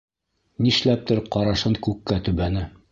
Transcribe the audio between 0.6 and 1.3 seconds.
Нишләптер